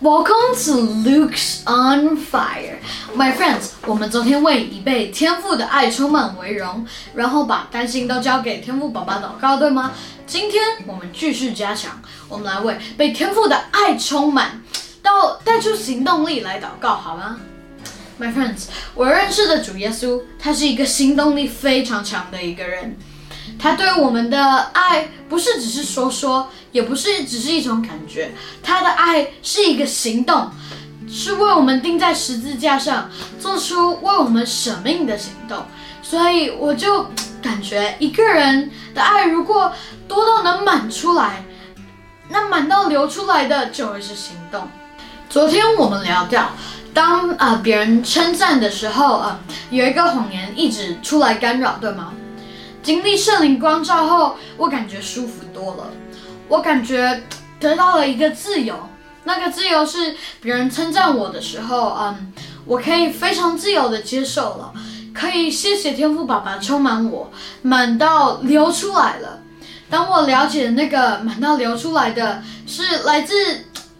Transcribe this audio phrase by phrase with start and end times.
[0.00, 2.78] Welcome to Luke's on Fire,
[3.16, 3.70] my friends。
[3.84, 6.86] 我们昨天为已被天赋的爱充满为荣，
[7.16, 9.90] 然后把担心都交给天赋宝宝祷告，对吗？
[10.24, 14.62] 今天我们继续加强，我们来为被天赋的爱充满
[15.02, 17.40] 到带出行动力来祷告，好吗
[18.20, 22.96] ？My friends，我认识的主耶稣，他是一个行动力非常强的一个人。
[23.58, 28.32] 他对我们的爱不是只是说说，也不是只是一种感觉，
[28.62, 30.50] 他的爱是一个行动，
[31.08, 33.10] 是为我们钉在十字架上，
[33.40, 35.64] 做出为我们舍命的行动。
[36.02, 37.06] 所以我就
[37.42, 39.72] 感觉一个人的爱如果
[40.06, 41.44] 多到能满出来，
[42.30, 44.68] 那满到流出来的就会是行动。
[45.28, 46.52] 昨天我们聊到，
[46.94, 52.14] 当啊别人称赞的时候，啊有一个谎言一直出来干扰，对吗？
[52.88, 55.90] 经历圣灵光照后，我感觉舒服多了。
[56.48, 57.22] 我感觉
[57.60, 58.74] 得到了一个自由，
[59.24, 62.32] 那个自由是别人称赞我的时候，嗯，
[62.64, 64.72] 我可以非常自由的接受了，
[65.12, 69.40] 可以谢谢天赋爸爸充满我，满到流出来了。
[69.90, 73.34] 当我了解那个满到流出来的是来自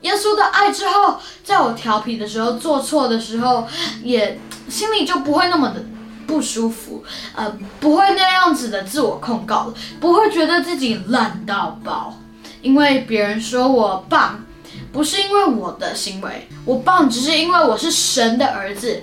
[0.01, 3.69] 耶稣的爱之后，在我调皮的时候、做错的时候，
[4.03, 5.85] 也心里就不会那么的。
[6.29, 7.03] 不舒服，
[7.35, 12.15] 呃，不会那样子的自我控告了，不会觉得自己烂到爆，
[12.61, 14.45] 因为别人说我棒，
[14.93, 19.03] 不是因为我的行为，我棒只是因为我是神的儿子，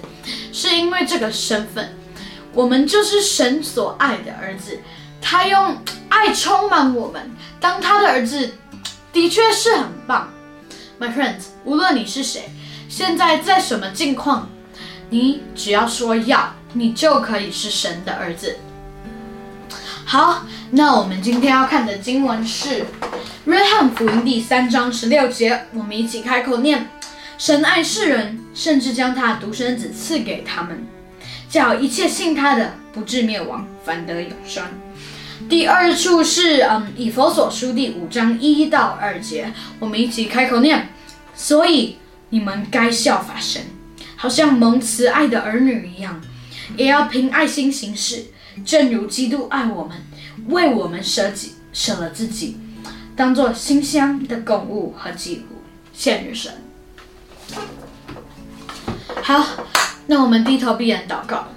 [0.53, 1.98] 是因为这个身份，
[2.53, 4.80] 我们就是神所爱的儿子，
[5.20, 5.78] 他用
[6.09, 8.53] 爱充满我们，当他的儿子，
[9.12, 10.30] 的确是很棒
[11.00, 12.52] ，My friends，无论你是谁，
[12.88, 14.48] 现在在什么境况，
[15.09, 16.53] 你只要说要。
[16.78, 18.58] 你就可以是神的儿子。
[20.04, 22.81] 好，那我们今天要看的经文是
[23.45, 26.90] 《约翰福音》第三章十六节，我们一起开口念：
[27.38, 30.86] 神爱世人，甚至将他独生子赐给他们，
[31.50, 34.62] 叫一切信他的不至灭亡，反得永生。
[35.47, 40.90] 第二处是嗯，《以佛所书》第五章一到二节，我们一起开口念：
[41.34, 41.97] 所以
[42.31, 43.62] 你们该效法神，
[44.18, 46.22] 好像蒙慈爱的儿女一样。
[46.78, 48.26] 也要凭爱心行事，
[48.66, 49.98] 正如基督爱我们，
[50.48, 52.58] 为我们舍己，舍了自己，
[53.16, 55.56] 当做馨香的供物和祭物
[55.94, 56.52] 献于神。
[59.22, 59.46] 好，
[60.08, 61.48] 那我们低头闭眼祷告。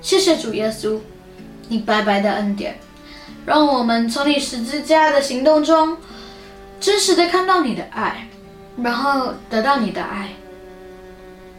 [0.00, 1.00] 谢谢主耶稣，
[1.68, 2.78] 你白白的恩典，
[3.46, 5.96] 让我们从你十字架的行动中，
[6.78, 8.28] 真实的看到你的爱，
[8.76, 10.30] 然后得到你的爱。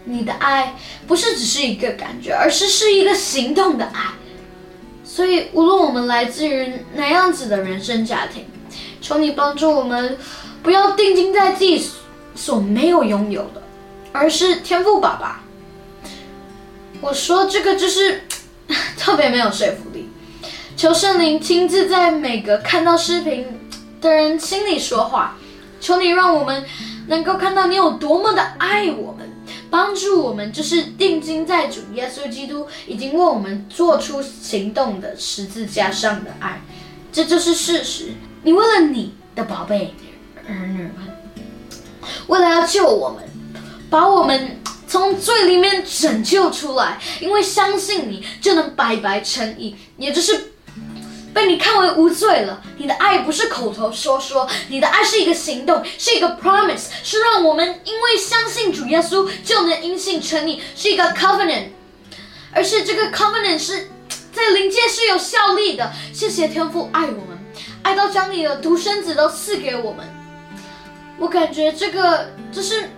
[0.05, 4.01] 你的爱不是只是一个感觉，而是是一个行动的爱。
[5.03, 8.45] 所以，无论我们来自于哪样子的人生家庭，
[9.01, 10.17] 求你帮助我们，
[10.61, 11.85] 不要定睛在自己
[12.35, 13.63] 所没有拥有的，
[14.11, 15.41] 而是天赋爸爸。
[17.01, 18.23] 我说这个就是
[18.97, 20.09] 特别没有说服力。
[20.75, 23.45] 求圣灵亲自在每个看到视频
[24.01, 25.37] 的人心里说话。
[25.79, 26.65] 求你让我们
[27.07, 29.24] 能够看到你有多么的爱我们。
[29.69, 36.61] 帮助我们，就是定睛在主耶稣基督已经为我们做出行动的十字架上的爱，
[37.11, 38.13] 这就是事实。
[38.43, 39.93] 你为了你的宝贝
[40.47, 40.93] 儿女们，
[42.27, 43.23] 为了要救我们，
[43.89, 50.51] 把我们从罪里面拯救出来，因为相信你就能白白称义，也就是。
[51.35, 52.61] 被你看为无罪了。
[52.77, 61.65] 你的爱不是口头说说，你的爱是一个行动，是一个 promise，是让我们因为相信主耶稣就能因信称义，是一个 covenant，
[62.53, 63.89] 而是这个 covenant 是
[64.31, 65.91] 在灵界是有效力的。
[66.13, 67.37] 谢谢天父爱我们，
[67.83, 70.05] 爱到将你的独生子都赐给我们。
[71.19, 72.89] 我感觉这个就是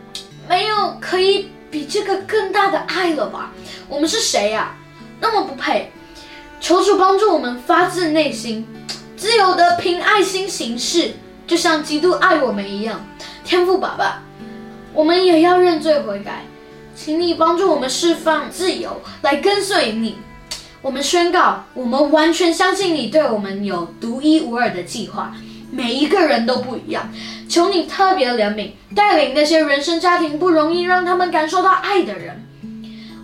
[0.48, 3.52] 没有可以比这个更大的爱了吧？
[3.90, 4.76] 我们是谁呀？
[5.20, 5.92] 那么不配。
[6.60, 8.68] 求主帮助我们发自内心、
[9.16, 11.14] 自由的凭爱心行事，
[11.46, 13.06] 就像基督爱我们一样。
[13.46, 14.24] 天父爸爸，
[14.94, 16.44] 我们也要认罪悔改，
[16.96, 20.18] 请你帮助我们释放自由，来跟随你。
[20.82, 25.34] 我们宣告，我们完全相信你对我们有独一无二的计划，
[25.72, 27.10] 每一个人都不一样。
[27.48, 32.46] 求你特别怜悯，带领那些原生家庭不容易让他们感受到爱的人。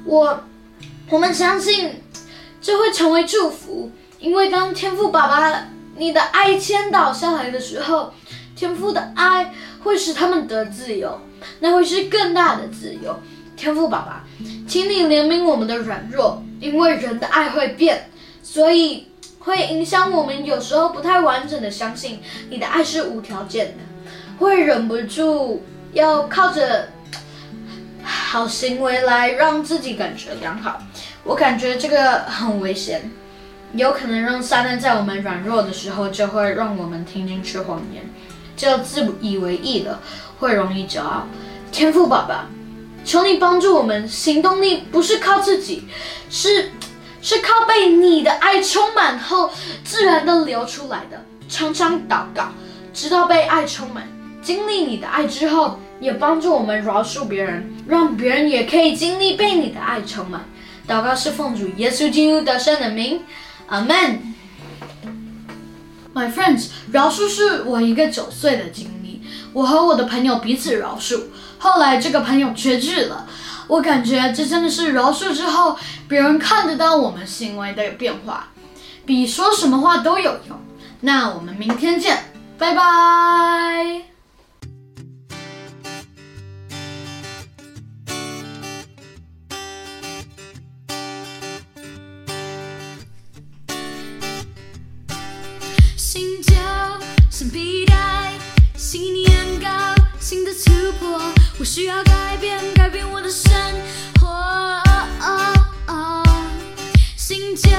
[0.06, 0.44] 我，
[1.10, 2.03] 我们相信。
[2.64, 5.68] 这会成为祝福，因为当天父爸爸
[5.98, 8.14] 你的爱倾倒下来的时候，
[8.56, 11.20] 天父的爱会使他们得自由，
[11.60, 13.20] 那会是更大的自由。
[13.58, 14.24] 天父爸爸，
[14.66, 18.10] 请你怜悯我们的软弱，因为人的爱会变，
[18.42, 23.84] 所以会影响我们有时候不太完整的相信你的爱是无条件的。
[24.40, 25.62] 会忍不住
[25.92, 26.88] 要靠着
[28.04, 30.82] 好行为来让自己感觉良好。
[31.24, 33.10] 我感觉这个很危险，
[33.74, 38.04] 有可能让撒旦在我们软弱的时候，就会让我们听进去谎言，
[38.58, 40.02] 就自以为意了，
[40.40, 41.28] 会容易骄傲。
[41.72, 42.50] 天赋爸爸，
[43.06, 45.88] 求你帮助我们，行动力不是靠自己，
[46.30, 46.72] 是
[47.22, 49.50] 是靠被你的爱充满后
[49.86, 51.24] 自然的流出来的。
[51.48, 52.50] 常常祷告，
[52.94, 54.08] 直到被爱充满，
[54.42, 60.44] 经历你的爱之后，也帮助我们饶恕别人，让别人也可以经历被你的爱充满。
[60.88, 63.22] 祷告是奉主耶稣基督的圣的名，
[63.68, 64.34] 阿门。
[66.14, 69.22] My friends，饶恕是我一个九岁的经历。
[69.54, 71.22] 我和我的朋友彼此饶恕，
[71.58, 73.28] 后来这个朋友绝志了。
[73.68, 75.78] 我感觉这真的是饶恕之后，
[76.08, 78.50] 别人看得到我们行为的变化，
[79.06, 80.60] 比说什么话都有用。
[81.02, 82.26] 那我们明天见，
[82.58, 84.13] 拜拜。
[101.64, 103.50] 我需要改变，改变我的生
[104.20, 104.28] 活。
[107.16, 107.70] 新旧、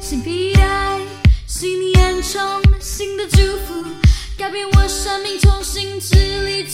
[0.00, 1.00] 新皮带，
[1.46, 3.84] 新眼虫新的祝福，
[4.36, 6.64] 改变我生命，重新支离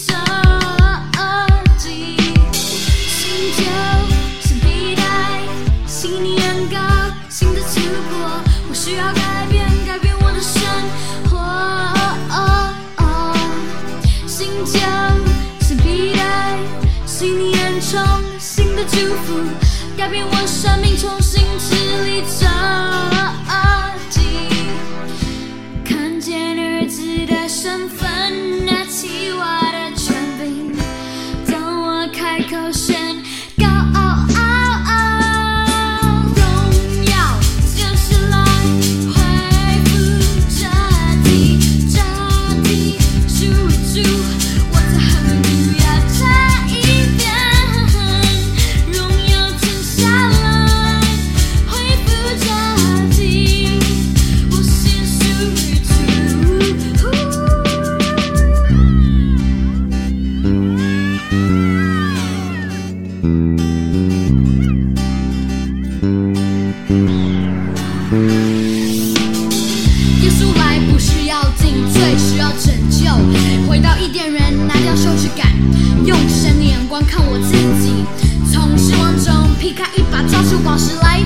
[79.80, 81.24] 他一把抓住往事来。